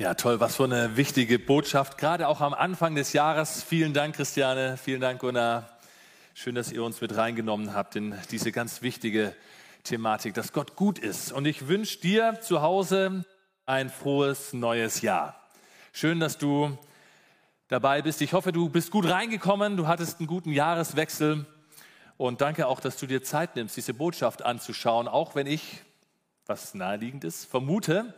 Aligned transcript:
Ja, 0.00 0.14
toll, 0.14 0.40
was 0.40 0.56
für 0.56 0.64
eine 0.64 0.96
wichtige 0.96 1.38
Botschaft, 1.38 1.98
gerade 1.98 2.26
auch 2.26 2.40
am 2.40 2.54
Anfang 2.54 2.94
des 2.94 3.12
Jahres. 3.12 3.62
Vielen 3.62 3.92
Dank, 3.92 4.16
Christiane, 4.16 4.78
vielen 4.78 5.02
Dank, 5.02 5.20
Gunnar. 5.20 5.68
Schön, 6.32 6.54
dass 6.54 6.72
ihr 6.72 6.82
uns 6.82 7.02
mit 7.02 7.14
reingenommen 7.14 7.74
habt 7.74 7.96
in 7.96 8.14
diese 8.30 8.50
ganz 8.50 8.80
wichtige 8.80 9.36
Thematik, 9.84 10.32
dass 10.32 10.54
Gott 10.54 10.74
gut 10.74 10.98
ist. 10.98 11.32
Und 11.32 11.44
ich 11.44 11.68
wünsche 11.68 12.00
dir 12.00 12.40
zu 12.40 12.62
Hause 12.62 13.26
ein 13.66 13.90
frohes 13.90 14.54
neues 14.54 15.02
Jahr. 15.02 15.38
Schön, 15.92 16.18
dass 16.18 16.38
du 16.38 16.78
dabei 17.68 18.00
bist. 18.00 18.22
Ich 18.22 18.32
hoffe, 18.32 18.52
du 18.52 18.70
bist 18.70 18.90
gut 18.90 19.04
reingekommen, 19.04 19.76
du 19.76 19.86
hattest 19.86 20.18
einen 20.18 20.28
guten 20.28 20.52
Jahreswechsel. 20.52 21.44
Und 22.16 22.40
danke 22.40 22.68
auch, 22.68 22.80
dass 22.80 22.96
du 22.96 23.06
dir 23.06 23.22
Zeit 23.22 23.54
nimmst, 23.54 23.76
diese 23.76 23.92
Botschaft 23.92 24.46
anzuschauen, 24.46 25.08
auch 25.08 25.34
wenn 25.34 25.46
ich, 25.46 25.82
was 26.46 26.72
naheliegend 26.72 27.22
ist, 27.22 27.44
vermute, 27.44 28.14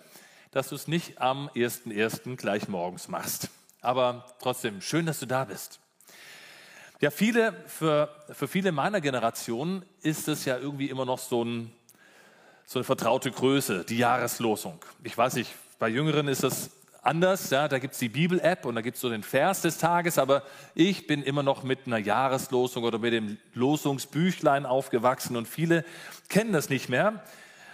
dass 0.52 0.68
du 0.68 0.74
es 0.74 0.86
nicht 0.86 1.20
am 1.20 1.48
1.1. 1.48 2.36
gleich 2.36 2.68
morgens 2.68 3.08
machst. 3.08 3.48
Aber 3.80 4.26
trotzdem, 4.40 4.80
schön, 4.80 5.06
dass 5.06 5.18
du 5.18 5.26
da 5.26 5.44
bist. 5.44 5.80
Ja, 7.00 7.10
viele, 7.10 7.52
für, 7.66 8.14
für 8.30 8.46
viele 8.46 8.70
meiner 8.70 9.00
Generation 9.00 9.84
ist 10.02 10.28
es 10.28 10.44
ja 10.44 10.56
irgendwie 10.56 10.88
immer 10.88 11.04
noch 11.04 11.18
so, 11.18 11.42
ein, 11.42 11.72
so 12.64 12.78
eine 12.78 12.84
vertraute 12.84 13.32
Größe, 13.32 13.84
die 13.84 13.98
Jahreslosung. 13.98 14.78
Ich 15.02 15.18
weiß 15.18 15.34
nicht, 15.34 15.52
bei 15.80 15.88
Jüngeren 15.88 16.28
ist 16.28 16.44
es 16.44 16.70
anders, 17.00 17.50
ja, 17.50 17.66
da 17.66 17.80
gibt 17.80 17.94
es 17.94 17.98
die 17.98 18.10
Bibel-App 18.10 18.66
und 18.66 18.76
da 18.76 18.82
gibt 18.82 18.96
es 18.96 19.00
so 19.00 19.08
den 19.08 19.24
Vers 19.24 19.62
des 19.62 19.78
Tages, 19.78 20.18
aber 20.18 20.44
ich 20.76 21.08
bin 21.08 21.24
immer 21.24 21.42
noch 21.42 21.64
mit 21.64 21.86
einer 21.86 21.98
Jahreslosung 21.98 22.84
oder 22.84 22.98
mit 22.98 23.12
dem 23.12 23.38
Losungsbüchlein 23.54 24.66
aufgewachsen 24.66 25.36
und 25.36 25.48
viele 25.48 25.84
kennen 26.28 26.52
das 26.52 26.68
nicht 26.68 26.88
mehr. 26.88 27.24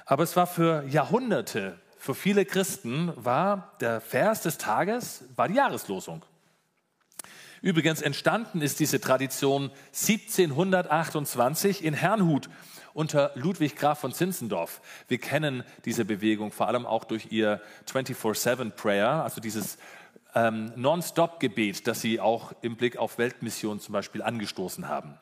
Aber 0.07 0.23
es 0.23 0.37
war 0.37 0.47
für 0.47 0.85
Jahrhunderte 0.88 1.79
für 1.98 2.15
viele 2.15 2.45
Christen 2.45 3.12
war 3.16 3.73
der 3.80 4.01
Vers 4.01 4.43
des 4.43 4.59
Tages, 4.59 5.25
war 5.37 5.48
die 5.48 5.55
Jahreslosung. 5.55 6.24
Übrigens 7.60 8.02
entstanden 8.02 8.63
ist 8.63 8.79
diese 8.79 9.01
Tradition 9.01 9.71
1728 9.93 11.82
in 11.85 11.95
Herrnhut 11.95 12.49
unter 12.95 13.32
Ludwig 13.35 13.76
Graf 13.76 14.01
von 14.01 14.13
Zinzendorf. 14.13 14.80
Wir 15.09 15.19
kennen 15.19 15.65
diese 15.85 16.04
Bewegung 16.04 16.52
vor 16.52 16.69
allem 16.69 16.87
auch 16.87 17.04
durch 17.04 17.30
ihr 17.30 17.60
24-7 17.91 18.71
Prayer, 18.71 19.24
also 19.24 19.41
dieses 19.41 19.79
ähm, 20.35 20.73
Non-Stop-Gebet, 20.76 21.87
das 21.87 22.01
sie 22.01 22.21
auch 22.21 22.52
im 22.63 22.76
Blick 22.76 22.96
auf 22.96 23.19
Weltmission 23.19 23.80
zum 23.80 23.93
Beispiel 23.93 24.23
angestoßen 24.23 24.88
haben. 24.88 25.19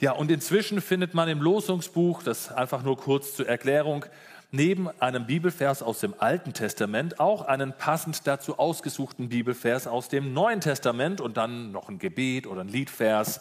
Ja, 0.00 0.12
und 0.12 0.30
inzwischen 0.30 0.80
findet 0.80 1.12
man 1.12 1.28
im 1.28 1.42
Losungsbuch, 1.42 2.22
das 2.22 2.52
einfach 2.52 2.82
nur 2.82 2.96
kurz 2.96 3.34
zur 3.34 3.48
Erklärung, 3.48 4.06
neben 4.50 4.88
einem 5.00 5.26
Bibelvers 5.26 5.82
aus 5.82 6.00
dem 6.00 6.14
Alten 6.18 6.54
Testament 6.54 7.20
auch 7.20 7.42
einen 7.42 7.72
passend 7.72 8.26
dazu 8.26 8.58
ausgesuchten 8.58 9.28
Bibelvers 9.28 9.86
aus 9.86 10.08
dem 10.08 10.32
Neuen 10.32 10.60
Testament 10.60 11.20
und 11.20 11.36
dann 11.36 11.72
noch 11.72 11.88
ein 11.88 11.98
Gebet 11.98 12.46
oder 12.46 12.62
ein 12.62 12.68
Liedvers. 12.68 13.40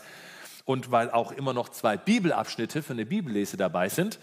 Und 0.66 0.91
weil 0.91 1.09
auch 1.09 1.31
immer 1.31 1.53
noch 1.53 1.69
zwei 1.69 1.95
Bibelabschnitte 1.95 2.83
für 2.83 2.94
eine 2.94 3.05
Bibellese 3.05 3.55
dabei 3.55 3.88
sind, 3.88 4.19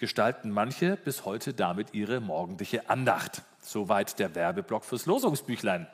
gestalten 0.00 0.50
manche 0.50 0.96
bis 0.96 1.24
heute 1.24 1.54
damit 1.54 1.94
ihre 1.94 2.20
morgendliche 2.20 2.90
Andacht. 2.90 3.42
Soweit 3.60 4.18
der 4.18 4.34
Werbeblock 4.34 4.84
fürs 4.84 5.06
Losungsbüchlein. 5.06 5.86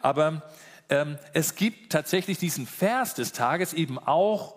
Aber 0.00 0.42
ähm, 0.88 1.18
es 1.32 1.56
gibt 1.56 1.92
tatsächlich 1.92 2.38
diesen 2.38 2.66
Vers 2.66 3.14
des 3.14 3.32
Tages 3.32 3.72
eben 3.72 3.98
auch 3.98 4.54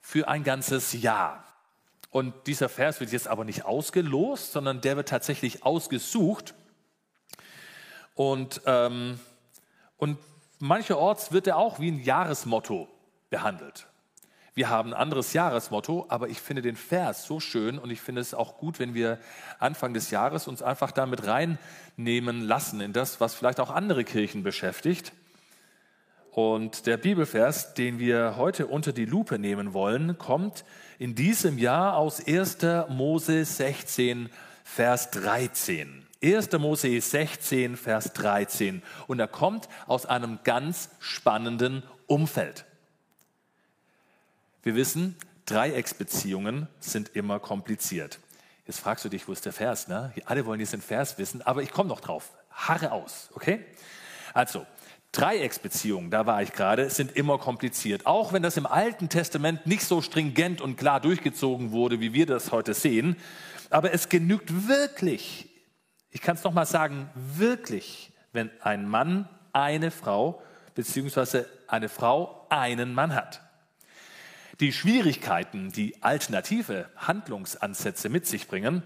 für 0.00 0.26
ein 0.26 0.42
ganzes 0.42 0.94
Jahr. 0.94 1.47
Und 2.10 2.34
dieser 2.46 2.68
Vers 2.68 3.00
wird 3.00 3.12
jetzt 3.12 3.28
aber 3.28 3.44
nicht 3.44 3.64
ausgelost, 3.64 4.52
sondern 4.52 4.80
der 4.80 4.96
wird 4.96 5.08
tatsächlich 5.08 5.64
ausgesucht. 5.64 6.54
Und, 8.14 8.62
ähm, 8.66 9.20
und 9.96 10.18
mancherorts 10.58 11.32
wird 11.32 11.46
er 11.46 11.56
auch 11.56 11.80
wie 11.80 11.90
ein 11.90 12.02
Jahresmotto 12.02 12.88
behandelt. 13.30 13.86
Wir 14.54 14.70
haben 14.70 14.90
ein 14.90 15.00
anderes 15.00 15.34
Jahresmotto, 15.34 16.06
aber 16.08 16.28
ich 16.28 16.40
finde 16.40 16.62
den 16.62 16.74
Vers 16.74 17.24
so 17.24 17.38
schön 17.38 17.78
und 17.78 17.90
ich 17.90 18.00
finde 18.00 18.20
es 18.20 18.34
auch 18.34 18.56
gut, 18.58 18.80
wenn 18.80 18.92
wir 18.92 19.20
Anfang 19.60 19.94
des 19.94 20.10
Jahres 20.10 20.48
uns 20.48 20.62
einfach 20.62 20.90
damit 20.90 21.28
reinnehmen 21.28 22.40
lassen 22.40 22.80
in 22.80 22.92
das, 22.92 23.20
was 23.20 23.36
vielleicht 23.36 23.60
auch 23.60 23.70
andere 23.70 24.02
Kirchen 24.02 24.42
beschäftigt. 24.42 25.12
Und 26.40 26.86
der 26.86 26.98
Bibelvers, 26.98 27.74
den 27.74 27.98
wir 27.98 28.36
heute 28.36 28.68
unter 28.68 28.92
die 28.92 29.06
Lupe 29.06 29.40
nehmen 29.40 29.72
wollen, 29.72 30.18
kommt 30.18 30.64
in 31.00 31.16
diesem 31.16 31.58
Jahr 31.58 31.96
aus 31.96 32.24
1. 32.24 32.58
Mose 32.90 33.44
16, 33.44 34.30
Vers 34.62 35.10
13. 35.10 36.06
1. 36.22 36.52
Mose 36.52 37.00
16, 37.00 37.76
Vers 37.76 38.12
13. 38.12 38.84
Und 39.08 39.18
er 39.18 39.26
kommt 39.26 39.68
aus 39.88 40.06
einem 40.06 40.38
ganz 40.44 40.90
spannenden 41.00 41.82
Umfeld. 42.06 42.66
Wir 44.62 44.76
wissen, 44.76 45.16
Dreiecksbeziehungen 45.46 46.68
sind 46.78 47.16
immer 47.16 47.40
kompliziert. 47.40 48.20
Jetzt 48.64 48.78
fragst 48.78 49.04
du 49.04 49.08
dich, 49.08 49.26
wo 49.26 49.32
ist 49.32 49.44
der 49.44 49.52
Vers? 49.52 49.88
Ne? 49.88 50.12
Alle 50.24 50.46
wollen 50.46 50.60
diesen 50.60 50.82
Vers 50.82 51.18
wissen, 51.18 51.42
aber 51.42 51.64
ich 51.64 51.72
komme 51.72 51.88
noch 51.88 52.00
drauf. 52.00 52.30
Harre 52.52 52.92
aus, 52.92 53.28
okay? 53.34 53.64
Also, 54.34 54.66
Dreiecksbeziehungen, 55.12 56.10
da 56.10 56.26
war 56.26 56.42
ich 56.42 56.52
gerade, 56.52 56.90
sind 56.90 57.16
immer 57.16 57.38
kompliziert. 57.38 58.06
Auch 58.06 58.32
wenn 58.32 58.42
das 58.42 58.56
im 58.56 58.66
Alten 58.66 59.08
Testament 59.08 59.66
nicht 59.66 59.84
so 59.84 60.02
stringent 60.02 60.60
und 60.60 60.76
klar 60.76 61.00
durchgezogen 61.00 61.72
wurde, 61.72 62.00
wie 62.00 62.12
wir 62.12 62.26
das 62.26 62.52
heute 62.52 62.74
sehen. 62.74 63.16
Aber 63.70 63.92
es 63.92 64.08
genügt 64.08 64.68
wirklich, 64.68 65.48
ich 66.10 66.20
kann 66.20 66.36
es 66.36 66.44
nochmal 66.44 66.66
sagen, 66.66 67.08
wirklich, 67.14 68.12
wenn 68.32 68.50
ein 68.60 68.86
Mann 68.88 69.28
eine 69.52 69.90
Frau 69.90 70.42
beziehungsweise 70.74 71.48
eine 71.66 71.88
Frau 71.88 72.46
einen 72.50 72.94
Mann 72.94 73.14
hat. 73.14 73.40
Die 74.60 74.72
Schwierigkeiten, 74.72 75.72
die 75.72 76.02
alternative 76.02 76.90
Handlungsansätze 76.96 78.08
mit 78.08 78.26
sich 78.26 78.46
bringen, 78.46 78.82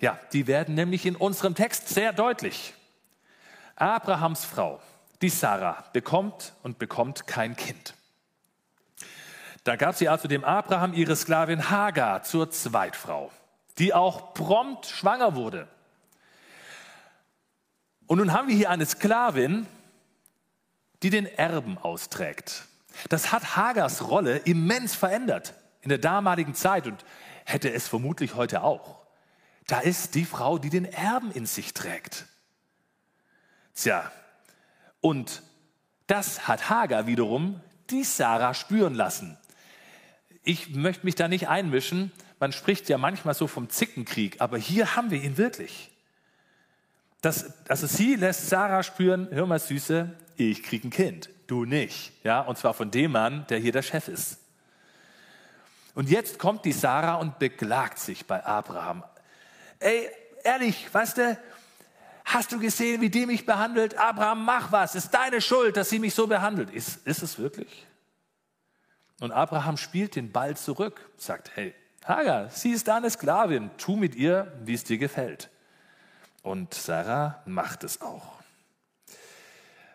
ja, 0.00 0.18
die 0.32 0.46
werden 0.46 0.74
nämlich 0.74 1.04
in 1.04 1.16
unserem 1.16 1.54
Text 1.54 1.88
sehr 1.88 2.12
deutlich. 2.12 2.74
Abrahams 3.76 4.44
Frau 4.44 4.80
die 5.22 5.28
Sarah 5.28 5.84
bekommt 5.92 6.52
und 6.62 6.78
bekommt 6.78 7.26
kein 7.26 7.56
Kind. 7.56 7.94
Da 9.64 9.76
gab 9.76 9.96
sie 9.96 10.08
also 10.08 10.28
dem 10.28 10.44
Abraham 10.44 10.94
ihre 10.94 11.16
Sklavin 11.16 11.70
Hagar 11.70 12.22
zur 12.22 12.50
Zweitfrau, 12.50 13.32
die 13.78 13.94
auch 13.94 14.34
prompt 14.34 14.86
schwanger 14.86 15.34
wurde. 15.34 15.66
Und 18.06 18.18
nun 18.18 18.32
haben 18.32 18.48
wir 18.48 18.54
hier 18.54 18.70
eine 18.70 18.86
Sklavin, 18.86 19.66
die 21.02 21.10
den 21.10 21.26
Erben 21.26 21.78
austrägt. 21.78 22.64
Das 23.08 23.32
hat 23.32 23.56
Hagars 23.56 24.08
Rolle 24.08 24.38
immens 24.38 24.94
verändert 24.94 25.54
in 25.80 25.88
der 25.88 25.98
damaligen 25.98 26.54
Zeit 26.54 26.86
und 26.86 27.04
hätte 27.44 27.72
es 27.72 27.88
vermutlich 27.88 28.34
heute 28.34 28.62
auch. 28.62 29.04
Da 29.66 29.80
ist 29.80 30.14
die 30.14 30.24
Frau, 30.24 30.58
die 30.58 30.70
den 30.70 30.84
Erben 30.84 31.32
in 31.32 31.46
sich 31.46 31.74
trägt. 31.74 32.26
Tja, 33.74 34.10
und 35.06 35.44
das 36.08 36.48
hat 36.48 36.68
Hagar 36.68 37.06
wiederum 37.06 37.60
die 37.90 38.02
Sarah 38.02 38.54
spüren 38.54 38.92
lassen. 38.92 39.38
Ich 40.42 40.74
möchte 40.74 41.06
mich 41.06 41.14
da 41.14 41.28
nicht 41.28 41.46
einmischen. 41.46 42.10
Man 42.40 42.50
spricht 42.50 42.88
ja 42.88 42.98
manchmal 42.98 43.34
so 43.34 43.46
vom 43.46 43.70
Zickenkrieg, 43.70 44.40
aber 44.40 44.58
hier 44.58 44.96
haben 44.96 45.12
wir 45.12 45.22
ihn 45.22 45.38
wirklich. 45.38 45.92
Das, 47.20 47.54
also 47.68 47.86
sie 47.86 48.16
lässt 48.16 48.48
Sarah 48.48 48.82
spüren, 48.82 49.28
hör 49.30 49.46
mal 49.46 49.60
Süße, 49.60 50.12
ich 50.34 50.64
krieg 50.64 50.82
ein 50.82 50.90
Kind, 50.90 51.30
du 51.46 51.64
nicht. 51.64 52.10
Ja, 52.24 52.40
und 52.40 52.58
zwar 52.58 52.74
von 52.74 52.90
dem 52.90 53.12
Mann, 53.12 53.46
der 53.48 53.60
hier 53.60 53.70
der 53.70 53.82
Chef 53.82 54.08
ist. 54.08 54.38
Und 55.94 56.10
jetzt 56.10 56.40
kommt 56.40 56.64
die 56.64 56.72
Sarah 56.72 57.14
und 57.14 57.38
beklagt 57.38 58.00
sich 58.00 58.26
bei 58.26 58.44
Abraham. 58.44 59.04
Ey, 59.78 60.10
ehrlich, 60.42 60.92
weißt 60.92 61.18
du, 61.18 61.38
Hast 62.26 62.50
du 62.50 62.58
gesehen, 62.58 63.00
wie 63.00 63.08
die 63.08 63.24
mich 63.24 63.46
behandelt? 63.46 63.96
Abraham, 63.96 64.44
mach 64.44 64.72
was. 64.72 64.96
Ist 64.96 65.10
deine 65.10 65.40
Schuld, 65.40 65.76
dass 65.76 65.90
sie 65.90 66.00
mich 66.00 66.12
so 66.12 66.26
behandelt. 66.26 66.70
Ist, 66.70 67.06
ist 67.06 67.22
es 67.22 67.38
wirklich? 67.38 67.86
Und 69.20 69.30
Abraham 69.30 69.76
spielt 69.76 70.16
den 70.16 70.32
Ball 70.32 70.56
zurück, 70.56 71.08
sagt, 71.16 71.52
hey, 71.54 71.72
Hagar, 72.04 72.50
sie 72.50 72.72
ist 72.72 72.88
deine 72.88 73.10
Sklavin, 73.10 73.70
tu 73.78 73.94
mit 73.94 74.16
ihr, 74.16 74.52
wie 74.64 74.74
es 74.74 74.82
dir 74.82 74.98
gefällt. 74.98 75.50
Und 76.42 76.74
Sarah 76.74 77.42
macht 77.46 77.84
es 77.84 78.00
auch. 78.00 78.34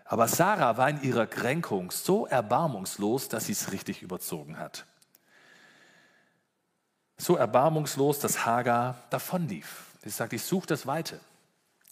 Aber 0.06 0.30
Sarah 0.30 0.78
war 0.78 0.90
in 0.90 1.04
ihrer 1.04 1.28
Kränkung 1.28 1.92
so 1.92 2.28
erbarmungslos, 2.28 3.28
dass 3.28 3.48
sie 3.48 3.54
es 3.54 3.74
richtig 3.74 4.02
überzogen 4.02 4.58
hat. 4.58 4.86
So 7.18 7.36
erbarmungslos, 7.36 8.20
dass 8.20 8.46
Hagar 8.46 8.96
davonlief. 9.10 9.84
Sie 10.02 10.10
sagt, 10.10 10.32
ich 10.32 10.44
suche 10.44 10.68
das 10.68 10.88
Weite. 10.88 11.20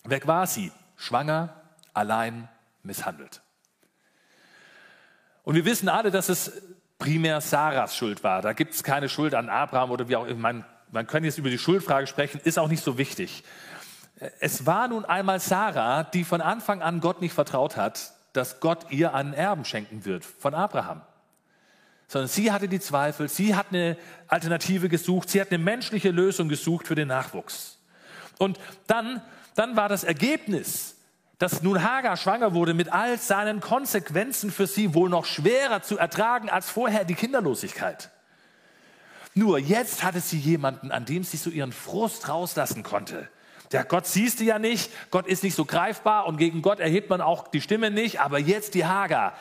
Weg 0.03 0.27
war 0.27 0.47
sie? 0.47 0.71
Schwanger, 0.95 1.55
allein, 1.93 2.47
misshandelt. 2.83 3.41
Und 5.43 5.55
wir 5.55 5.65
wissen 5.65 5.89
alle, 5.89 6.11
dass 6.11 6.29
es 6.29 6.51
primär 6.97 7.41
Sarahs 7.41 7.95
Schuld 7.95 8.23
war. 8.23 8.41
Da 8.41 8.53
gibt 8.53 8.73
es 8.73 8.83
keine 8.83 9.09
Schuld 9.09 9.33
an 9.33 9.49
Abraham 9.49 9.91
oder 9.91 10.07
wie 10.09 10.15
auch 10.15 10.25
immer. 10.25 10.39
Man, 10.39 10.65
man 10.91 11.07
kann 11.07 11.23
jetzt 11.23 11.37
über 11.37 11.49
die 11.49 11.57
Schuldfrage 11.57 12.07
sprechen, 12.07 12.41
ist 12.43 12.59
auch 12.59 12.67
nicht 12.67 12.83
so 12.83 12.97
wichtig. 12.97 13.43
Es 14.39 14.65
war 14.65 14.87
nun 14.89 15.05
einmal 15.05 15.39
Sarah, 15.39 16.03
die 16.03 16.25
von 16.25 16.41
Anfang 16.41 16.81
an 16.81 16.99
Gott 16.99 17.21
nicht 17.21 17.33
vertraut 17.33 17.77
hat, 17.77 18.13
dass 18.33 18.59
Gott 18.59 18.91
ihr 18.91 19.13
einen 19.13 19.33
Erben 19.33 19.65
schenken 19.65 20.05
wird 20.05 20.25
von 20.25 20.53
Abraham. 20.53 21.01
Sondern 22.07 22.27
sie 22.27 22.51
hatte 22.51 22.67
die 22.67 22.79
Zweifel, 22.79 23.29
sie 23.29 23.55
hat 23.55 23.67
eine 23.69 23.97
Alternative 24.27 24.89
gesucht, 24.89 25.29
sie 25.29 25.39
hat 25.39 25.51
eine 25.51 25.63
menschliche 25.63 26.11
Lösung 26.11 26.49
gesucht 26.49 26.87
für 26.87 26.95
den 26.95 27.07
Nachwuchs. 27.07 27.79
Und 28.37 28.59
dann, 28.87 29.21
dann 29.59 29.75
war 29.75 29.89
das 29.89 30.05
Ergebnis, 30.05 30.95
dass 31.37 31.61
nun 31.61 31.83
Hagar 31.83 32.15
schwanger 32.15 32.53
wurde 32.53 32.73
mit 32.73 32.93
all 32.93 33.17
seinen 33.17 33.59
Konsequenzen 33.59 34.51
für 34.51 34.67
sie 34.67 34.93
wohl 34.93 35.09
noch 35.09 35.25
schwerer 35.25 35.81
zu 35.81 35.97
ertragen 35.97 36.49
als 36.49 36.69
vorher 36.69 37.03
die 37.03 37.13
Kinderlosigkeit. 37.15 38.09
Nur 39.33 39.59
jetzt 39.59 40.01
hatte 40.01 40.21
sie 40.21 40.39
jemanden, 40.39 40.91
an 40.91 41.03
dem 41.03 41.25
sie 41.25 41.35
so 41.35 41.49
ihren 41.49 41.73
Frust 41.73 42.29
rauslassen 42.29 42.83
konnte. 42.83 43.27
Der 43.73 43.83
Gott 43.83 44.07
siehst 44.07 44.39
du 44.39 44.45
ja 44.45 44.59
nicht, 44.59 44.91
Gott 45.11 45.27
ist 45.27 45.43
nicht 45.43 45.55
so 45.55 45.65
greifbar 45.65 46.25
und 46.25 46.37
gegen 46.37 46.61
Gott 46.61 46.79
erhebt 46.79 47.09
man 47.09 47.19
auch 47.19 47.49
die 47.49 47.61
Stimme 47.61 47.91
nicht, 47.91 48.21
aber 48.21 48.39
jetzt 48.39 48.75
die 48.75 48.85
Hagar, 48.85 49.33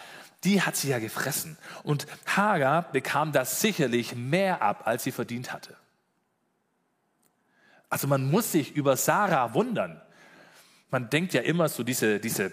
die 0.43 0.63
hat 0.63 0.75
sie 0.75 0.89
ja 0.89 0.99
gefressen. 0.99 1.57
Und 1.85 2.09
Hagar 2.27 2.91
bekam 2.91 3.31
das 3.31 3.61
sicherlich 3.61 4.17
mehr 4.17 4.63
ab, 4.63 4.83
als 4.85 5.05
sie 5.05 5.13
verdient 5.13 5.53
hatte. 5.53 5.77
Also 7.89 8.09
man 8.09 8.29
muss 8.31 8.51
sich 8.51 8.75
über 8.75 8.97
Sarah 8.97 9.55
wundern. 9.55 10.03
Man 10.91 11.11
denkt 11.11 11.35
ja 11.35 11.43
immer 11.43 11.69
so 11.69 11.83
diese, 11.83 12.21
diese, 12.21 12.53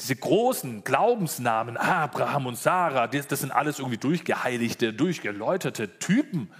diese 0.00 0.16
großen 0.16 0.84
Glaubensnamen, 0.84 1.76
Abraham 1.76 2.46
und 2.46 2.58
Sarah, 2.58 3.06
das, 3.06 3.28
das 3.28 3.40
sind 3.40 3.52
alles 3.52 3.78
irgendwie 3.78 3.98
durchgeheiligte, 3.98 4.92
durchgeläuterte 4.92 5.98
Typen. 5.98 6.50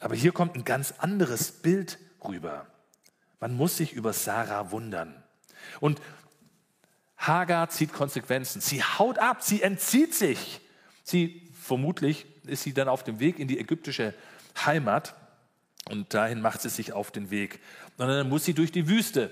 Aber 0.00 0.14
hier 0.14 0.32
kommt 0.32 0.54
ein 0.54 0.64
ganz 0.64 0.94
anderes 0.98 1.50
Bild 1.50 1.98
rüber. 2.24 2.66
Man 3.40 3.56
muss 3.56 3.76
sich 3.76 3.92
über 3.92 4.12
Sarah 4.12 4.70
wundern. 4.70 5.22
Und 5.80 6.00
Hagar 7.16 7.70
zieht 7.70 7.92
Konsequenzen. 7.92 8.60
Sie 8.60 8.82
haut 8.82 9.18
ab, 9.18 9.42
sie 9.42 9.62
entzieht 9.62 10.14
sich. 10.14 10.60
Sie, 11.02 11.50
vermutlich 11.60 12.26
ist 12.46 12.62
sie 12.62 12.74
dann 12.74 12.88
auf 12.88 13.02
dem 13.02 13.20
Weg 13.20 13.38
in 13.38 13.48
die 13.48 13.58
ägyptische 13.58 14.14
Heimat 14.64 15.14
und 15.90 16.14
dahin 16.14 16.40
macht 16.40 16.62
sie 16.62 16.68
sich 16.68 16.92
auf 16.92 17.10
den 17.10 17.30
Weg. 17.30 17.60
Und 17.98 18.08
dann 18.08 18.28
muss 18.28 18.44
sie 18.44 18.54
durch 18.54 18.72
die 18.72 18.88
Wüste. 18.88 19.30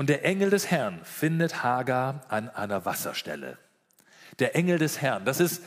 Und 0.00 0.08
der 0.08 0.24
Engel 0.24 0.48
des 0.48 0.70
Herrn 0.70 0.98
findet 1.04 1.62
Hagar 1.62 2.22
an 2.28 2.48
einer 2.48 2.86
Wasserstelle. 2.86 3.58
Der 4.38 4.56
Engel 4.56 4.78
des 4.78 5.02
Herrn, 5.02 5.26
das 5.26 5.40
ist 5.40 5.62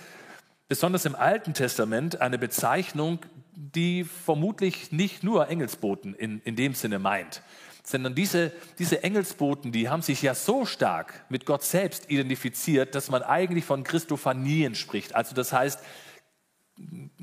besonders 0.67 1.05
im 1.05 1.13
Alten 1.13 1.53
Testament 1.53 2.19
eine 2.19 2.39
Bezeichnung, 2.39 3.19
die 3.51 4.03
vermutlich 4.03 4.91
nicht 4.91 5.21
nur 5.23 5.49
Engelsboten 5.49 6.15
in, 6.15 6.41
in 6.41 6.55
dem 6.55 6.73
Sinne 6.73 6.97
meint, 6.97 7.43
sondern 7.83 8.15
diese, 8.15 8.51
diese 8.79 9.03
Engelsboten, 9.03 9.71
die 9.71 9.87
haben 9.87 10.01
sich 10.01 10.23
ja 10.23 10.33
so 10.33 10.65
stark 10.65 11.25
mit 11.29 11.45
Gott 11.45 11.61
selbst 11.61 12.09
identifiziert, 12.09 12.95
dass 12.95 13.11
man 13.11 13.21
eigentlich 13.21 13.65
von 13.65 13.83
Christophanien 13.83 14.73
spricht. 14.73 15.13
Also 15.13 15.35
das 15.35 15.53
heißt, 15.53 15.79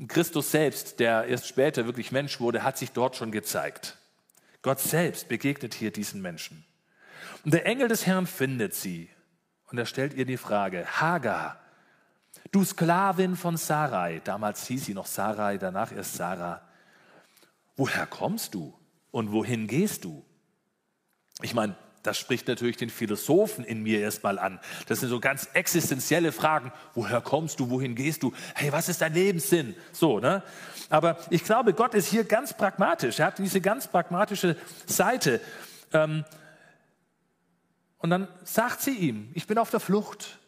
Christus 0.07 0.49
selbst, 0.49 1.01
der 1.01 1.25
erst 1.25 1.49
später 1.49 1.85
wirklich 1.85 2.13
Mensch 2.13 2.39
wurde, 2.39 2.63
hat 2.63 2.77
sich 2.77 2.93
dort 2.93 3.17
schon 3.17 3.31
gezeigt. 3.31 3.97
Gott 4.61 4.79
selbst 4.79 5.27
begegnet 5.27 5.73
hier 5.73 5.91
diesen 5.91 6.21
Menschen. 6.21 6.65
Und 7.43 7.53
der 7.53 7.65
Engel 7.65 7.87
des 7.87 8.05
Herrn 8.05 8.27
findet 8.27 8.73
sie 8.73 9.09
und 9.71 9.77
er 9.77 9.85
stellt 9.85 10.13
ihr 10.13 10.25
die 10.25 10.37
Frage, 10.37 10.85
Hagar, 10.99 11.61
Du 12.51 12.65
Sklavin 12.65 13.35
von 13.35 13.55
Sarai, 13.55 14.21
damals 14.23 14.67
hieß 14.67 14.85
sie 14.85 14.93
noch 14.93 15.05
Sarai, 15.05 15.57
danach 15.57 15.91
erst 15.91 16.15
Sarah, 16.15 16.61
woher 17.77 18.05
kommst 18.05 18.53
du 18.55 18.77
und 19.11 19.31
wohin 19.31 19.67
gehst 19.67 20.03
du? 20.03 20.25
Ich 21.41 21.53
meine, 21.53 21.75
das 22.03 22.17
spricht 22.17 22.47
natürlich 22.47 22.77
den 22.77 22.89
Philosophen 22.89 23.63
in 23.63 23.83
mir 23.83 23.99
erstmal 23.99 24.39
an. 24.39 24.59
Das 24.87 24.99
sind 24.99 25.09
so 25.09 25.19
ganz 25.19 25.47
existenzielle 25.53 26.31
Fragen. 26.31 26.71
Woher 26.95 27.21
kommst 27.21 27.59
du? 27.59 27.69
Wohin 27.69 27.95
gehst 27.95 28.23
du? 28.23 28.33
Hey, 28.55 28.71
was 28.71 28.89
ist 28.89 29.01
dein 29.01 29.13
Lebenssinn? 29.13 29.75
So, 29.91 30.19
ne? 30.19 30.43
Aber 30.89 31.17
ich 31.29 31.43
glaube, 31.43 31.73
Gott 31.73 31.93
ist 31.93 32.07
hier 32.07 32.23
ganz 32.23 32.53
pragmatisch. 32.53 33.19
Er 33.19 33.27
hat 33.27 33.37
diese 33.37 33.61
ganz 33.61 33.87
pragmatische 33.87 34.57
Seite. 34.87 35.39
Ähm, 35.93 36.25
und 38.01 38.09
dann 38.09 38.27
sagt 38.43 38.81
sie 38.81 38.95
ihm, 38.95 39.31
ich 39.33 39.47
bin 39.47 39.57
auf 39.57 39.69
der 39.69 39.79
Flucht. 39.79 40.39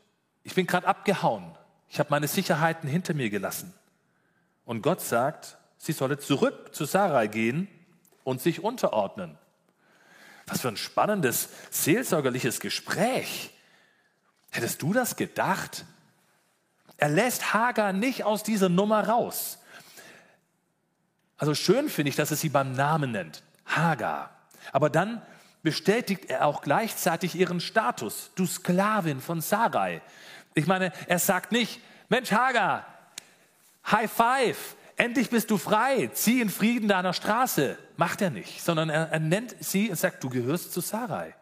Ich 0.44 0.56
bin 0.56 0.68
gerade 0.68 0.88
abgehauen. 0.88 1.56
Ich 1.88 2.00
habe 2.00 2.10
meine 2.10 2.28
Sicherheiten 2.28 2.90
hinter 2.90 3.14
mir 3.14 3.30
gelassen. 3.30 3.74
Und 4.66 4.82
Gott 4.82 5.02
sagt, 5.02 5.58
sie 5.78 5.92
solle 5.92 6.18
zurück 6.18 6.74
zu 6.74 6.86
Sarai 6.86 7.28
gehen 7.28 7.68
und 8.24 8.42
sich 8.42 8.64
unterordnen. 8.64 9.38
Was 10.48 10.62
für 10.62 10.70
ein 10.70 10.78
spannendes, 10.78 11.50
seelsorgerliches 11.70 12.60
Gespräch. 12.60 13.52
Hättest 14.50 14.82
du 14.82 14.92
das 14.92 15.16
gedacht? 15.16 15.86
Er 16.98 17.10
lässt 17.10 17.54
Hagar 17.54 17.94
nicht 17.94 18.24
aus 18.24 18.44
dieser 18.44 18.70
Nummer 18.70 19.08
raus. 19.08 19.60
Also 21.38 21.54
schön 21.54 21.90
finde 21.90 22.10
ich, 22.10 22.16
dass 22.16 22.32
er 22.32 22.38
sie 22.38 22.50
beim 22.50 22.74
Namen 22.74 23.12
nennt, 23.12 23.44
Hagar. 23.66 24.32
Aber 24.72 24.90
dann 24.90 25.22
bestätigt 25.64 26.30
er 26.30 26.46
auch 26.46 26.62
gleichzeitig 26.62 27.36
ihren 27.36 27.60
Status, 27.60 28.32
du 28.36 28.46
Sklavin 28.46 29.22
von 29.22 29.42
Sarai. 29.42 30.02
Ich 30.54 30.68
meine, 30.68 30.92
er 31.08 31.20
sagt 31.20 31.52
nicht, 31.52 31.80
Mensch 32.10 32.32
Hagar, 32.32 32.86
High 33.90 34.12
Five, 34.12 34.76
endlich 34.98 35.30
bist 35.30 35.50
du 35.50 35.58
frei, 35.58 36.12
zieh 36.14 36.42
in 36.42 36.50
Frieden 36.50 36.88
deiner 36.88 37.14
Straße. 37.14 37.78
Macht 37.98 38.22
er 38.22 38.30
nicht, 38.30 38.62
sondern 38.62 38.90
er, 38.90 39.10
er 39.10 39.20
nennt 39.20 39.56
sie 39.60 39.90
und 39.90 39.96
sagt, 39.96 40.24
du 40.24 40.30
gehörst 40.30 40.74
zu 40.74 40.82
Sarai. 40.82 41.34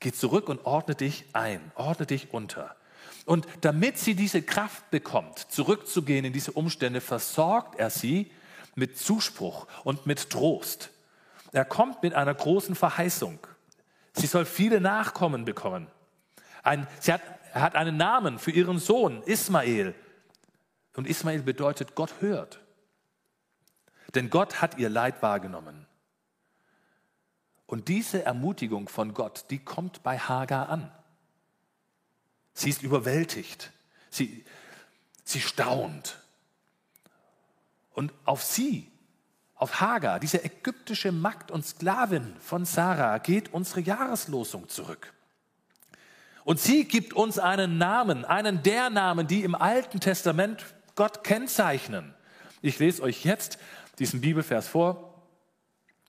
Geh 0.00 0.12
zurück 0.12 0.48
und 0.48 0.64
ordne 0.64 0.94
dich 0.94 1.24
ein, 1.32 1.72
ordne 1.74 2.06
dich 2.06 2.32
unter. 2.32 2.76
Und 3.24 3.46
damit 3.62 3.98
sie 3.98 4.14
diese 4.14 4.42
Kraft 4.42 4.90
bekommt, 4.90 5.38
zurückzugehen 5.38 6.24
in 6.24 6.32
diese 6.32 6.52
Umstände, 6.52 7.00
versorgt 7.00 7.78
er 7.78 7.90
sie 7.90 8.30
mit 8.74 8.96
Zuspruch 8.96 9.66
und 9.84 10.06
mit 10.06 10.30
Trost. 10.30 10.90
Er 11.52 11.64
kommt 11.64 12.02
mit 12.02 12.14
einer 12.14 12.34
großen 12.34 12.74
Verheißung. 12.74 13.38
Sie 14.12 14.26
soll 14.26 14.44
viele 14.44 14.80
Nachkommen 14.80 15.44
bekommen. 15.44 15.86
Ein, 16.62 16.86
sie 17.00 17.12
hat 17.12 17.22
hat 17.54 17.74
einen 17.74 17.96
Namen 17.96 18.38
für 18.38 18.50
ihren 18.50 18.78
Sohn, 18.78 19.22
Ismael. 19.22 19.94
Und 20.96 21.06
Ismael 21.06 21.42
bedeutet, 21.42 21.94
Gott 21.94 22.20
hört. 22.20 22.60
Denn 24.14 24.30
Gott 24.30 24.60
hat 24.60 24.78
ihr 24.78 24.88
Leid 24.88 25.22
wahrgenommen. 25.22 25.86
Und 27.66 27.88
diese 27.88 28.24
Ermutigung 28.24 28.88
von 28.88 29.12
Gott, 29.12 29.44
die 29.50 29.58
kommt 29.58 30.02
bei 30.02 30.18
Hagar 30.18 30.70
an. 30.70 30.90
Sie 32.54 32.70
ist 32.70 32.82
überwältigt. 32.82 33.70
Sie, 34.10 34.44
sie 35.24 35.40
staunt. 35.40 36.18
Und 37.92 38.12
auf 38.24 38.42
sie, 38.42 38.90
auf 39.58 39.80
Hagar, 39.80 40.20
diese 40.20 40.44
ägyptische 40.44 41.12
Magd 41.12 41.50
und 41.50 41.66
Sklavin 41.66 42.34
von 42.40 42.64
Sarah, 42.64 43.18
geht 43.18 43.52
unsere 43.52 43.80
Jahreslosung 43.80 44.68
zurück. 44.68 45.12
Und 46.44 46.60
sie 46.60 46.84
gibt 46.84 47.12
uns 47.12 47.38
einen 47.38 47.76
Namen, 47.76 48.24
einen 48.24 48.62
der 48.62 48.88
Namen, 48.88 49.26
die 49.26 49.42
im 49.42 49.54
Alten 49.54 50.00
Testament 50.00 50.64
Gott 50.94 51.22
kennzeichnen. 51.24 52.14
Ich 52.62 52.78
lese 52.78 53.02
euch 53.02 53.24
jetzt 53.24 53.58
diesen 53.98 54.20
Bibelvers 54.20 54.68
vor 54.68 55.22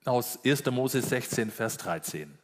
aus 0.05 0.39
1. 0.45 0.65
Mose 0.67 1.01
16, 1.01 1.51
Vers 1.51 1.77
13. 1.77 2.37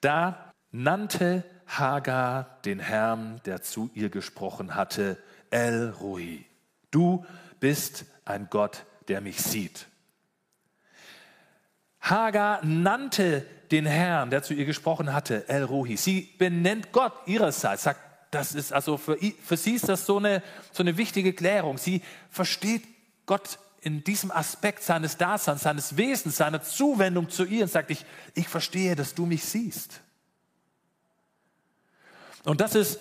Da 0.00 0.52
nannte 0.72 1.44
Hagar 1.66 2.58
den 2.64 2.80
Herrn, 2.80 3.40
der 3.44 3.62
zu 3.62 3.90
ihr 3.94 4.08
gesprochen 4.08 4.74
hatte, 4.74 5.18
El 5.50 5.90
Rui. 6.00 6.44
Du 6.90 7.24
bist 7.60 8.06
ein 8.24 8.48
Gott, 8.50 8.84
der 9.08 9.20
mich 9.20 9.40
sieht. 9.40 9.86
Hagar 12.10 12.64
nannte 12.64 13.44
den 13.70 13.86
Herrn, 13.86 14.30
der 14.30 14.42
zu 14.42 14.54
ihr 14.54 14.64
gesprochen 14.64 15.12
hatte, 15.12 15.48
El 15.48 15.64
Ruhi. 15.64 15.96
Sie 15.96 16.32
benennt 16.38 16.92
Gott 16.92 17.12
ihrerseits, 17.26 17.82
sagt, 17.82 18.00
das 18.30 18.54
ist 18.54 18.72
also 18.72 18.96
für, 18.96 19.18
für 19.42 19.56
sie 19.56 19.74
ist 19.74 19.88
das 19.88 20.06
so 20.06 20.18
eine, 20.18 20.42
so 20.72 20.82
eine 20.82 20.96
wichtige 20.96 21.32
Klärung. 21.32 21.78
Sie 21.78 22.02
versteht 22.30 22.82
Gott 23.26 23.58
in 23.80 24.04
diesem 24.04 24.30
Aspekt 24.30 24.82
seines 24.82 25.16
Daseins, 25.16 25.62
seines 25.62 25.96
Wesens, 25.96 26.36
seiner 26.36 26.62
Zuwendung 26.62 27.30
zu 27.30 27.44
ihr 27.44 27.64
und 27.64 27.70
sagt, 27.70 27.90
ich, 27.90 28.04
ich 28.34 28.48
verstehe, 28.48 28.96
dass 28.96 29.14
du 29.14 29.24
mich 29.24 29.44
siehst. 29.44 30.00
Und 32.44 32.60
das 32.60 32.74
ist, 32.74 33.00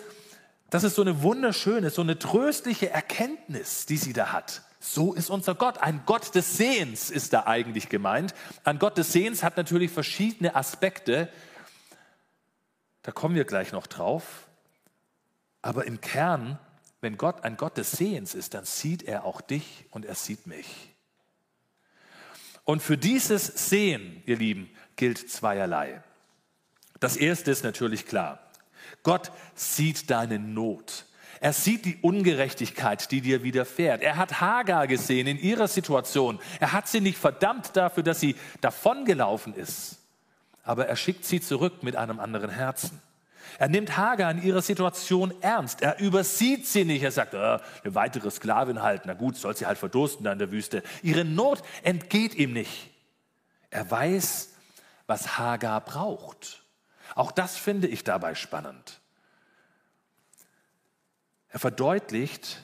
das 0.70 0.84
ist 0.84 0.96
so 0.96 1.02
eine 1.02 1.22
wunderschöne, 1.24 1.90
so 1.90 2.02
eine 2.02 2.20
tröstliche 2.20 2.90
Erkenntnis, 2.90 3.86
die 3.86 3.98
sie 3.98 4.14
da 4.14 4.32
hat. 4.32 4.62
So 4.94 5.14
ist 5.14 5.30
unser 5.30 5.54
Gott. 5.54 5.80
Ein 5.80 6.04
Gott 6.06 6.34
des 6.34 6.56
Sehens 6.56 7.10
ist 7.10 7.34
da 7.34 7.46
eigentlich 7.46 7.90
gemeint. 7.90 8.34
Ein 8.64 8.80
Gott 8.80 8.98
des 8.98 9.12
Sehens 9.12 9.44
hat 9.44 9.58
natürlich 9.58 9.92
verschiedene 9.92 10.56
Aspekte. 10.56 11.30
Da 13.02 13.12
kommen 13.12 13.36
wir 13.36 13.44
gleich 13.44 13.74
noch 13.74 13.86
drauf. 13.86 14.48
Aber 15.62 15.86
im 15.86 16.00
Kern, 16.00 16.58
wenn 17.02 17.18
Gott 17.18 17.44
ein 17.44 17.58
Gott 17.58 17.76
des 17.76 17.92
Sehens 17.92 18.34
ist, 18.34 18.54
dann 18.54 18.64
sieht 18.64 19.04
er 19.04 19.26
auch 19.26 19.42
dich 19.42 19.86
und 19.92 20.06
er 20.06 20.16
sieht 20.16 20.48
mich. 20.48 20.96
Und 22.64 22.82
für 22.82 22.98
dieses 22.98 23.70
Sehen, 23.70 24.24
ihr 24.26 24.38
Lieben, 24.38 24.70
gilt 24.96 25.30
zweierlei. 25.30 26.02
Das 27.02 27.18
erste 27.18 27.52
ist 27.52 27.66
natürlich 27.66 28.06
klar. 28.06 28.40
Gott 29.04 29.32
sieht 29.54 30.10
deine 30.10 30.40
Not. 30.40 31.07
Er 31.40 31.54
sieht 31.54 31.86
die 31.86 31.98
Ungerechtigkeit, 32.02 33.12
die 33.12 33.22
dir 33.22 33.44
widerfährt. 33.44 34.02
Er 34.02 34.18
hat 34.18 34.42
Hagar 34.42 34.88
gesehen 34.88 35.28
in 35.28 35.40
ihrer 35.40 35.68
Situation. 35.68 36.40
Er 36.60 36.74
hat 36.74 36.88
sie 36.88 37.02
nicht 37.02 37.18
verdammt 37.18 37.76
dafür, 37.76 38.04
dass 38.04 38.20
sie 38.20 38.36
davongelaufen 38.62 39.54
ist. 39.54 39.98
Aber 40.64 40.88
er 40.88 40.96
schickt 40.96 41.26
sie 41.26 41.40
zurück 41.40 41.84
mit 41.84 41.96
einem 41.96 42.20
anderen 42.20 42.50
Herzen. 42.50 43.02
Er 43.60 43.70
nimmt 43.70 43.98
Hagar 43.98 44.32
in 44.32 44.44
ihrer 44.44 44.62
Situation 44.62 45.34
ernst. 45.42 45.82
Er 45.82 46.00
übersieht 46.00 46.68
sie 46.68 46.86
nicht. 46.86 47.04
Er 47.04 47.12
sagt, 47.12 47.34
äh, 47.34 47.38
eine 47.38 47.62
weitere 47.96 48.30
Sklavin 48.30 48.82
halten. 48.82 49.08
Na 49.08 49.14
gut, 49.14 49.38
soll 49.38 49.56
sie 49.56 49.66
halt 49.66 49.78
verdursten 49.78 50.24
da 50.26 50.34
in 50.34 50.40
der 50.40 50.52
Wüste. 50.52 50.84
Ihre 51.02 51.26
Not 51.26 51.62
entgeht 51.84 52.36
ihm 52.36 52.54
nicht. 52.54 52.92
Er 53.70 53.90
weiß, 53.90 54.50
was 55.08 55.38
Hagar 55.38 55.82
braucht. 55.82 56.64
Auch 57.16 57.32
das 57.32 57.58
finde 57.58 57.88
ich 57.88 58.04
dabei 58.04 58.36
spannend. 58.36 58.97
Er 61.50 61.60
verdeutlicht, 61.60 62.64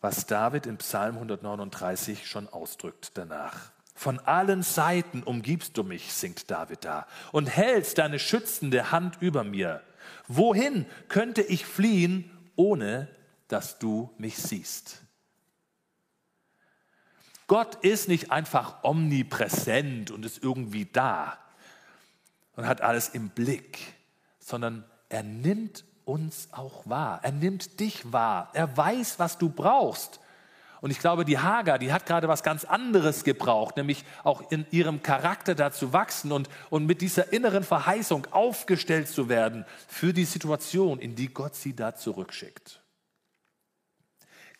was 0.00 0.26
David 0.26 0.66
im 0.66 0.78
Psalm 0.78 1.14
139 1.14 2.26
schon 2.26 2.48
ausdrückt 2.48 3.12
danach. 3.14 3.72
Von 3.94 4.18
allen 4.18 4.62
Seiten 4.62 5.22
umgibst 5.22 5.76
du 5.78 5.84
mich, 5.84 6.12
singt 6.12 6.50
David 6.50 6.84
da, 6.84 7.06
und 7.32 7.46
hältst 7.46 7.98
deine 7.98 8.18
schützende 8.18 8.90
Hand 8.90 9.18
über 9.20 9.44
mir. 9.44 9.82
Wohin 10.26 10.86
könnte 11.08 11.42
ich 11.42 11.64
fliehen, 11.64 12.30
ohne 12.56 13.08
dass 13.48 13.78
du 13.78 14.12
mich 14.18 14.36
siehst? 14.36 15.00
Gott 17.46 17.76
ist 17.84 18.08
nicht 18.08 18.32
einfach 18.32 18.82
omnipräsent 18.82 20.10
und 20.10 20.24
ist 20.24 20.42
irgendwie 20.42 20.86
da 20.86 21.38
und 22.56 22.66
hat 22.66 22.80
alles 22.80 23.10
im 23.10 23.30
Blick, 23.30 23.78
sondern 24.38 24.84
er 25.08 25.22
nimmt 25.22 25.84
uns 26.04 26.48
auch 26.52 26.86
wahr. 26.86 27.20
Er 27.22 27.32
nimmt 27.32 27.80
dich 27.80 28.12
wahr. 28.12 28.50
Er 28.52 28.76
weiß, 28.76 29.18
was 29.18 29.38
du 29.38 29.48
brauchst. 29.48 30.20
Und 30.80 30.90
ich 30.90 30.98
glaube, 30.98 31.24
die 31.24 31.38
Hagar, 31.38 31.78
die 31.78 31.94
hat 31.94 32.04
gerade 32.04 32.28
was 32.28 32.42
ganz 32.42 32.64
anderes 32.64 33.24
gebraucht, 33.24 33.78
nämlich 33.78 34.04
auch 34.22 34.50
in 34.50 34.66
ihrem 34.70 35.02
Charakter 35.02 35.54
dazu 35.54 35.94
wachsen 35.94 36.30
und, 36.30 36.50
und 36.68 36.84
mit 36.84 37.00
dieser 37.00 37.32
inneren 37.32 37.64
Verheißung 37.64 38.26
aufgestellt 38.32 39.08
zu 39.08 39.30
werden 39.30 39.64
für 39.88 40.12
die 40.12 40.26
Situation, 40.26 40.98
in 40.98 41.14
die 41.14 41.32
Gott 41.32 41.54
sie 41.54 41.74
da 41.74 41.94
zurückschickt. 41.94 42.82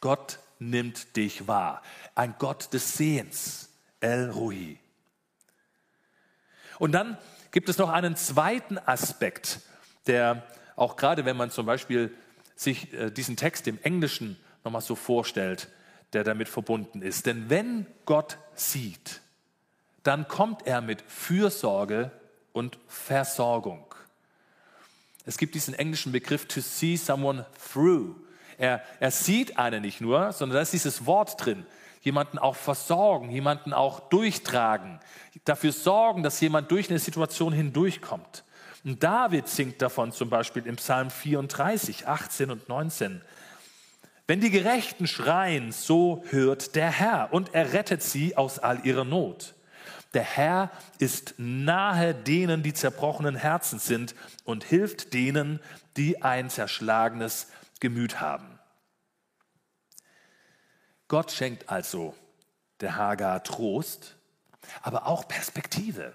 Gott 0.01 0.39
nimmt 0.59 1.17
dich 1.17 1.47
wahr. 1.47 1.83
Ein 2.15 2.35
Gott 2.39 2.73
des 2.73 2.97
Sehens. 2.97 3.69
El 4.01 4.31
Rui. 4.31 4.79
Und 6.79 6.93
dann 6.93 7.19
gibt 7.51 7.69
es 7.69 7.79
noch 7.79 7.91
einen 7.91 8.17
zweiten 8.17 8.79
Aspekt, 8.79 9.61
der 10.07 10.43
auch 10.76 10.97
gerade 10.97 11.25
wenn 11.25 11.37
man 11.37 11.50
zum 11.50 11.66
Beispiel 11.66 12.14
sich 12.57 12.93
äh, 12.93 13.11
diesen 13.11 13.37
Text 13.37 13.66
im 13.66 13.78
Englischen 13.83 14.38
nochmal 14.64 14.83
so 14.83 14.95
vorstellt, 14.95 15.69
der 16.12 16.25
damit 16.25 16.49
verbunden 16.49 17.02
ist. 17.02 17.26
Denn 17.26 17.50
wenn 17.50 17.87
Gott 18.07 18.38
sieht, 18.54 19.21
dann 20.02 20.28
kommt 20.28 20.66
er 20.66 20.81
mit 20.81 21.02
Fürsorge 21.02 22.11
und 22.52 22.78
Versorgung. 22.87 23.95
Es 25.26 25.38
gibt 25.38 25.54
diesen 25.54 25.75
englischen 25.75 26.12
Begriff 26.12 26.47
to 26.47 26.61
see 26.61 26.97
someone 26.97 27.47
through. 27.73 28.14
Er, 28.59 28.83
er 29.00 29.11
sieht 29.11 29.59
einen 29.59 29.83
nicht 29.83 30.00
nur, 30.00 30.33
sondern 30.33 30.57
da 30.57 30.62
ist 30.62 30.73
dieses 30.73 31.07
Wort 31.07 31.45
drin. 31.45 31.66
Jemanden 32.02 32.38
auch 32.38 32.54
versorgen, 32.54 33.31
jemanden 33.31 33.73
auch 33.73 34.00
durchtragen, 34.11 35.00
dafür 35.47 35.73
sorgen, 35.73 36.23
dass 36.23 36.38
jemand 36.40 36.71
durch 36.71 36.90
eine 36.90 36.99
Situation 36.99 37.54
hindurchkommt. 37.54 38.45
David 38.85 39.49
singt 39.49 39.81
davon 39.81 40.12
zum 40.12 40.29
Beispiel 40.29 40.67
im 40.67 40.76
Psalm 40.76 41.11
34, 41.11 42.07
18 42.07 42.50
und 42.50 42.69
19. 42.69 43.23
Wenn 44.26 44.41
die 44.41 44.50
Gerechten 44.50 45.07
schreien, 45.07 45.73
so 45.73 46.23
hört 46.29 46.75
der 46.75 46.91
Herr 46.91 47.33
und 47.33 47.55
er 47.55 47.73
rettet 47.73 48.03
sie 48.03 48.37
aus 48.37 48.59
all 48.59 48.85
ihrer 48.85 49.05
Not. 49.05 49.55
Der 50.12 50.23
Herr 50.23 50.71
ist 50.99 51.35
nahe 51.38 52.14
denen, 52.14 52.62
die 52.62 52.75
zerbrochenen 52.75 53.37
Herzen 53.37 53.79
sind 53.79 54.14
und 54.45 54.64
hilft 54.64 55.14
denen, 55.14 55.61
die 55.97 56.23
ein 56.23 56.50
zerschlagenes 56.50 57.49
Gemüt 57.81 58.21
haben. 58.21 58.59
Gott 61.09 61.33
schenkt 61.33 61.69
also 61.69 62.14
der 62.81 62.97
Hagar 62.97 63.43
Trost, 63.45 64.17
aber 64.83 65.07
auch 65.07 65.26
Perspektive. 65.26 66.14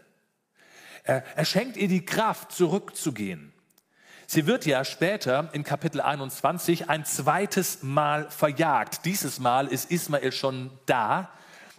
Er, 1.03 1.24
er 1.36 1.46
schenkt 1.46 1.77
ihr 1.77 1.88
die 1.88 2.06
Kraft, 2.06 2.51
zurückzugehen. 2.51 3.53
Sie 4.27 4.46
wird 4.46 4.65
ja 4.68 4.86
später 4.86 5.50
in 5.53 5.63
Kapitel 5.63 6.01
21 6.01 6.88
ein 6.88 7.03
zweites 7.03 7.82
Mal 7.82 8.29
verjagt. 8.29 9.06
Dieses 9.06 9.39
Mal 9.39 9.68
ist 9.68 9.89
Ismael 9.89 10.32
schon 10.32 10.70
da, 10.86 11.29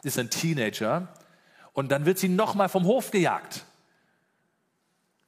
ist 0.02 0.18
ein 0.18 0.30
Teenager. 0.30 1.08
Und 1.72 1.92
dann 1.92 2.06
wird 2.06 2.18
sie 2.18 2.28
nochmal 2.28 2.68
vom 2.68 2.86
Hof 2.86 3.12
gejagt. 3.12 3.64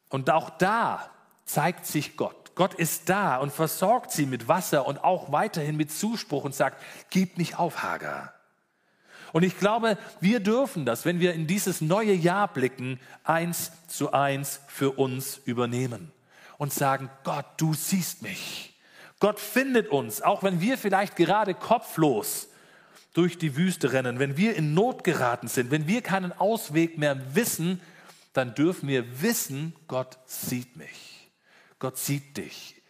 Und 0.08 0.30
auch 0.30 0.50
da 0.50 1.10
zeigt 1.44 1.86
sich 1.86 2.16
Gott. 2.16 2.54
Gott 2.54 2.74
ist 2.74 3.08
da 3.08 3.36
und 3.36 3.52
versorgt 3.52 4.10
sie 4.10 4.26
mit 4.26 4.48
Wasser 4.48 4.86
und 4.86 5.02
auch 5.04 5.32
weiterhin 5.32 5.76
mit 5.76 5.90
Zuspruch 5.90 6.44
und 6.44 6.54
sagt, 6.54 6.82
gib 7.10 7.38
nicht 7.38 7.58
auf, 7.58 7.82
Hagar. 7.82 8.34
Und 9.32 9.42
ich 9.42 9.58
glaube, 9.58 9.98
wir 10.20 10.40
dürfen 10.40 10.84
das, 10.84 11.04
wenn 11.04 11.20
wir 11.20 11.32
in 11.32 11.46
dieses 11.46 11.80
neue 11.80 12.12
Jahr 12.12 12.48
blicken, 12.48 13.00
eins 13.24 13.72
zu 13.88 14.12
eins 14.12 14.60
für 14.68 14.92
uns 14.92 15.40
übernehmen 15.44 16.12
und 16.58 16.72
sagen, 16.72 17.10
Gott, 17.24 17.46
du 17.56 17.74
siehst 17.74 18.22
mich. 18.22 18.78
Gott 19.20 19.40
findet 19.40 19.88
uns, 19.88 20.20
auch 20.20 20.42
wenn 20.42 20.60
wir 20.60 20.76
vielleicht 20.76 21.16
gerade 21.16 21.54
kopflos 21.54 22.48
durch 23.14 23.38
die 23.38 23.56
Wüste 23.56 23.92
rennen, 23.92 24.18
wenn 24.18 24.36
wir 24.36 24.56
in 24.56 24.74
Not 24.74 25.04
geraten 25.04 25.48
sind, 25.48 25.70
wenn 25.70 25.86
wir 25.86 26.02
keinen 26.02 26.32
Ausweg 26.32 26.98
mehr 26.98 27.34
wissen, 27.34 27.80
dann 28.32 28.54
dürfen 28.54 28.88
wir 28.88 29.22
wissen, 29.22 29.74
Gott 29.86 30.18
sieht 30.26 30.76
mich. 30.76 31.30
Gott 31.78 31.98
sieht 31.98 32.36
dich. 32.36 32.80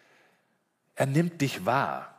Er 0.94 1.06
nimmt 1.06 1.40
dich 1.40 1.64
wahr. 1.66 2.12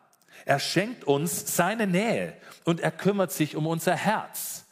Er 0.45 0.59
schenkt 0.59 1.03
uns 1.05 1.55
seine 1.55 1.87
Nähe 1.87 2.35
und 2.65 2.79
er 2.79 2.91
kümmert 2.91 3.31
sich 3.31 3.55
um 3.55 3.67
unser 3.67 3.95
Herz. 3.95 4.65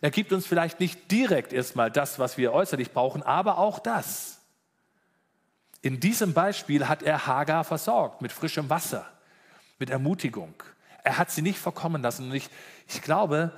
Er 0.00 0.10
gibt 0.10 0.32
uns 0.32 0.46
vielleicht 0.46 0.80
nicht 0.80 1.10
direkt 1.10 1.52
erstmal 1.52 1.90
das, 1.90 2.18
was 2.18 2.38
wir 2.38 2.52
äußerlich 2.52 2.92
brauchen, 2.92 3.22
aber 3.22 3.58
auch 3.58 3.78
das. 3.78 4.38
In 5.82 6.00
diesem 6.00 6.34
Beispiel 6.34 6.88
hat 6.88 7.02
er 7.02 7.26
Hagar 7.26 7.64
versorgt 7.64 8.22
mit 8.22 8.32
frischem 8.32 8.70
Wasser, 8.70 9.06
mit 9.78 9.90
Ermutigung. 9.90 10.54
Er 11.02 11.18
hat 11.18 11.30
sie 11.30 11.42
nicht 11.42 11.58
verkommen 11.58 12.02
lassen. 12.02 12.26
Und 12.26 12.34
ich, 12.34 12.48
ich 12.88 13.02
glaube, 13.02 13.52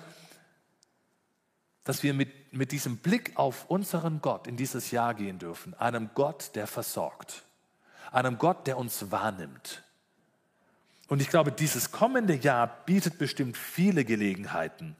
dass 1.85 2.02
wir 2.02 2.14
mit, 2.14 2.52
mit 2.52 2.73
diesem 2.73 2.99
Blick 2.99 3.33
auf 3.37 3.69
unseren 3.69 4.21
Gott 4.21 4.47
in 4.47 4.57
dieses 4.57 4.90
Jahr 4.90 5.14
gehen 5.14 5.38
dürfen. 5.38 5.75
Einem 5.75 6.11
Gott, 6.14 6.55
der 6.55 6.67
versorgt. 6.67 7.43
Einem 8.12 8.38
Gott, 8.38 8.67
der 8.67 8.76
uns 8.79 9.11
wahrnimmt. 9.11 9.83
Und 11.11 11.21
ich 11.21 11.29
glaube, 11.29 11.50
dieses 11.50 11.90
kommende 11.90 12.37
Jahr 12.37 12.69
bietet 12.87 13.19
bestimmt 13.19 13.57
viele 13.57 14.05
Gelegenheiten, 14.05 14.95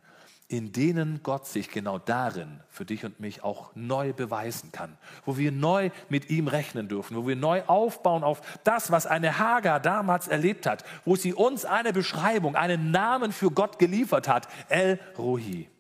in 0.49 0.73
denen 0.73 1.23
Gott 1.23 1.47
sich 1.47 1.71
genau 1.71 2.01
darin 2.01 2.59
für 2.69 2.85
dich 2.85 3.05
und 3.05 3.21
mich 3.21 3.45
auch 3.45 3.71
neu 3.77 4.13
beweisen 4.13 4.73
kann, 4.73 4.99
wo 5.25 5.37
wir 5.37 5.53
neu 5.53 5.91
mit 6.09 6.29
ihm 6.29 6.49
rechnen 6.49 6.89
dürfen, 6.89 7.17
wo 7.17 7.29
wir 7.29 7.37
neu 7.37 7.63
aufbauen 7.69 8.25
auf 8.25 8.41
das, 8.65 8.91
was 8.91 9.07
eine 9.07 9.39
Hagar 9.39 9.79
damals 9.79 10.27
erlebt 10.27 10.67
hat, 10.67 10.83
wo 11.05 11.15
sie 11.15 11.33
uns 11.33 11.65
eine 11.65 11.93
Beschreibung, 11.93 12.57
einen 12.57 12.91
Namen 12.91 13.31
für 13.31 13.53
Gott 13.53 13.79
geliefert 13.79 14.27
hat, 14.27 14.49
El 14.69 14.99
Rohi. 15.17 15.71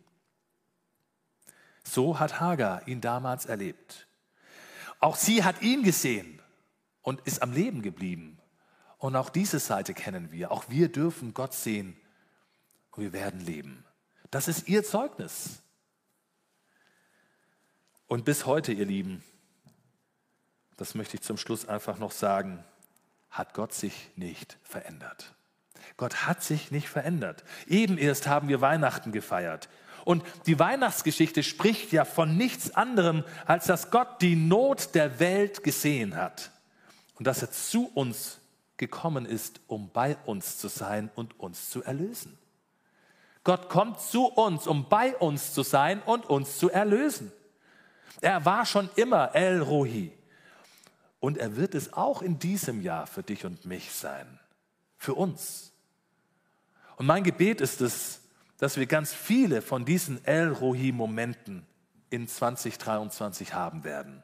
So 1.82 2.20
hat 2.20 2.38
Hagar 2.38 2.86
ihn 2.86 3.00
damals 3.00 3.46
erlebt. 3.46 4.06
Auch 5.00 5.16
sie 5.16 5.42
hat 5.42 5.60
ihn 5.60 5.82
gesehen 5.82 6.40
und 7.02 7.20
ist 7.22 7.42
am 7.42 7.52
Leben 7.52 7.82
geblieben 7.82 8.39
und 9.00 9.16
auch 9.16 9.30
diese 9.30 9.58
Seite 9.58 9.94
kennen 9.94 10.30
wir. 10.30 10.52
Auch 10.52 10.68
wir 10.68 10.92
dürfen 10.92 11.34
Gott 11.34 11.54
sehen 11.54 11.96
und 12.92 13.02
wir 13.02 13.12
werden 13.12 13.40
leben. 13.40 13.84
Das 14.30 14.46
ist 14.46 14.68
ihr 14.68 14.84
Zeugnis. 14.84 15.62
Und 18.06 18.24
bis 18.26 18.44
heute, 18.44 18.72
ihr 18.72 18.84
Lieben, 18.84 19.24
das 20.76 20.94
möchte 20.94 21.16
ich 21.16 21.22
zum 21.22 21.38
Schluss 21.38 21.66
einfach 21.66 21.98
noch 21.98 22.12
sagen, 22.12 22.62
hat 23.30 23.54
Gott 23.54 23.72
sich 23.72 24.10
nicht 24.16 24.58
verändert. 24.62 25.34
Gott 25.96 26.26
hat 26.26 26.42
sich 26.42 26.70
nicht 26.70 26.88
verändert. 26.88 27.42
Eben 27.66 27.96
erst 27.96 28.26
haben 28.26 28.48
wir 28.48 28.60
Weihnachten 28.60 29.12
gefeiert. 29.12 29.70
Und 30.04 30.24
die 30.46 30.58
Weihnachtsgeschichte 30.58 31.42
spricht 31.42 31.92
ja 31.92 32.04
von 32.04 32.36
nichts 32.36 32.74
anderem, 32.74 33.24
als 33.46 33.66
dass 33.66 33.90
Gott 33.90 34.20
die 34.20 34.36
Not 34.36 34.94
der 34.94 35.20
Welt 35.20 35.62
gesehen 35.62 36.16
hat 36.16 36.50
und 37.14 37.26
dass 37.26 37.40
er 37.40 37.50
zu 37.50 37.90
uns 37.94 38.39
gekommen 38.80 39.26
ist, 39.26 39.60
um 39.68 39.90
bei 39.92 40.16
uns 40.24 40.58
zu 40.58 40.66
sein 40.66 41.10
und 41.14 41.38
uns 41.38 41.70
zu 41.70 41.84
erlösen. 41.84 42.36
Gott 43.44 43.68
kommt 43.68 44.00
zu 44.00 44.26
uns, 44.26 44.66
um 44.66 44.88
bei 44.88 45.16
uns 45.16 45.54
zu 45.54 45.62
sein 45.62 46.02
und 46.02 46.28
uns 46.28 46.58
zu 46.58 46.70
erlösen. 46.70 47.30
Er 48.20 48.44
war 48.44 48.66
schon 48.66 48.90
immer 48.96 49.34
El 49.34 49.62
Rohi. 49.62 50.12
Und 51.20 51.36
er 51.36 51.56
wird 51.56 51.74
es 51.74 51.92
auch 51.92 52.22
in 52.22 52.38
diesem 52.38 52.80
Jahr 52.80 53.06
für 53.06 53.22
dich 53.22 53.44
und 53.44 53.66
mich 53.66 53.92
sein. 53.92 54.40
Für 54.96 55.14
uns. 55.14 55.72
Und 56.96 57.06
mein 57.06 57.22
Gebet 57.22 57.60
ist 57.60 57.80
es, 57.82 58.22
dass 58.58 58.76
wir 58.76 58.86
ganz 58.86 59.12
viele 59.12 59.62
von 59.62 59.84
diesen 59.84 60.24
El 60.24 60.52
Rohi-Momenten 60.52 61.66
in 62.08 62.26
2023 62.26 63.54
haben 63.54 63.84
werden. 63.84 64.22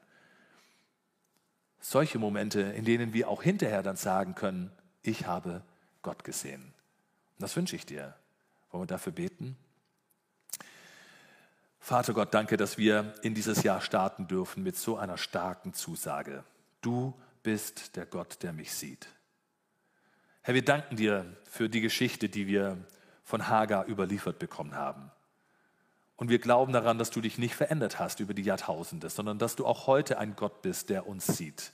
Solche 1.89 2.19
Momente, 2.19 2.63
in 2.63 2.85
denen 2.85 3.13
wir 3.13 3.29
auch 3.29 3.45
hinterher 3.45 3.81
dann 3.81 3.95
sagen 3.95 4.35
können, 4.35 4.73
ich 5.05 5.29
habe 5.29 5.63
Gott 6.03 6.25
gesehen. 6.25 6.61
Und 6.65 7.43
das 7.43 7.55
wünsche 7.55 7.77
ich 7.77 7.87
dir. 7.87 8.13
Wollen 8.73 8.83
wir 8.83 8.89
dafür 8.89 9.13
beten? 9.13 9.57
Vater 11.79 12.13
Gott, 12.13 12.35
danke, 12.35 12.57
dass 12.57 12.77
wir 12.77 13.15
in 13.23 13.37
dieses 13.37 13.63
Jahr 13.63 13.81
starten 13.81 14.27
dürfen 14.27 14.65
mit 14.65 14.77
so 14.77 14.97
einer 14.97 15.17
starken 15.17 15.75
Zusage. 15.75 16.43
Du 16.81 17.15
bist 17.45 17.95
der 17.95 18.05
Gott, 18.05 18.43
der 18.43 18.53
mich 18.53 18.75
sieht. 18.75 19.07
Herr, 20.43 20.55
wir 20.55 20.65
danken 20.65 20.97
dir 20.97 21.25
für 21.45 21.69
die 21.69 21.83
Geschichte, 21.83 22.29
die 22.29 22.49
wir 22.49 22.79
von 23.23 23.47
Hagar 23.47 23.87
überliefert 23.87 24.41
bekommen 24.41 24.75
haben. 24.75 25.13
Und 26.17 26.31
wir 26.31 26.41
glauben 26.41 26.73
daran, 26.73 26.99
dass 26.99 27.11
du 27.11 27.21
dich 27.21 27.39
nicht 27.39 27.55
verändert 27.55 28.01
hast 28.01 28.19
über 28.19 28.35
die 28.35 28.43
Jahrtausende, 28.43 29.09
sondern 29.09 29.39
dass 29.39 29.55
du 29.55 29.65
auch 29.65 29.87
heute 29.87 30.19
ein 30.19 30.35
Gott 30.35 30.63
bist, 30.63 30.91
der 30.91 31.07
uns 31.07 31.29
sieht. 31.29 31.71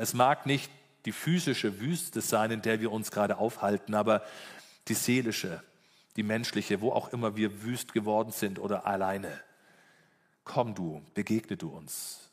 Es 0.00 0.14
mag 0.14 0.46
nicht 0.46 0.70
die 1.04 1.12
physische 1.12 1.78
Wüste 1.78 2.22
sein, 2.22 2.50
in 2.50 2.62
der 2.62 2.80
wir 2.80 2.90
uns 2.90 3.10
gerade 3.10 3.36
aufhalten, 3.36 3.94
aber 3.94 4.24
die 4.88 4.94
seelische, 4.94 5.62
die 6.16 6.22
menschliche, 6.22 6.80
wo 6.80 6.92
auch 6.92 7.12
immer 7.12 7.36
wir 7.36 7.62
wüst 7.62 7.92
geworden 7.92 8.32
sind 8.32 8.58
oder 8.58 8.86
alleine. 8.86 9.42
Komm 10.42 10.74
du, 10.74 11.02
begegne 11.12 11.58
du 11.58 11.68
uns. 11.68 12.30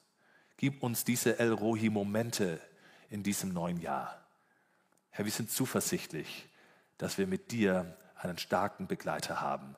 Gib 0.55 0.81
uns 0.81 1.03
diese 1.03 1.39
El 1.39 1.51
Rohi-Momente 1.51 2.61
in 3.09 3.21
diesem 3.21 3.51
neuen 3.51 3.81
Jahr. 3.81 4.25
Herr, 5.09 5.25
wir 5.25 5.31
sind 5.33 5.51
zuversichtlich, 5.51 6.47
dass 6.97 7.17
wir 7.17 7.27
mit 7.27 7.51
dir 7.51 7.97
einen 8.15 8.37
starken 8.37 8.87
Begleiter 8.87 9.41
haben 9.41 9.75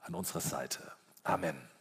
an 0.00 0.16
unserer 0.16 0.40
Seite. 0.40 0.90
Amen. 1.22 1.71